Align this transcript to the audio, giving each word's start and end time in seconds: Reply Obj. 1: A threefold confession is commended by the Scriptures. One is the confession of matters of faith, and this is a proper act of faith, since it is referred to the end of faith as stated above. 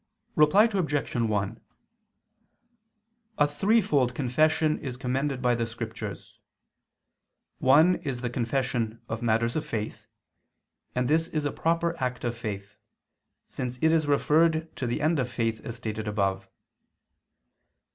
Reply 0.35 0.63
Obj. 0.63 1.13
1: 1.15 1.59
A 3.37 3.47
threefold 3.47 4.15
confession 4.15 4.79
is 4.79 4.97
commended 4.97 5.43
by 5.43 5.53
the 5.53 5.67
Scriptures. 5.67 6.39
One 7.59 7.97
is 7.97 8.21
the 8.21 8.29
confession 8.31 8.99
of 9.07 9.21
matters 9.21 9.55
of 9.55 9.63
faith, 9.63 10.07
and 10.95 11.07
this 11.07 11.27
is 11.27 11.45
a 11.45 11.51
proper 11.51 11.95
act 12.03 12.23
of 12.23 12.35
faith, 12.35 12.79
since 13.47 13.77
it 13.79 13.91
is 13.91 14.07
referred 14.07 14.75
to 14.77 14.87
the 14.87 15.01
end 15.01 15.19
of 15.19 15.29
faith 15.29 15.61
as 15.63 15.75
stated 15.75 16.07
above. 16.07 16.49